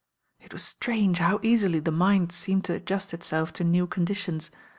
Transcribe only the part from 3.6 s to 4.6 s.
new conditions.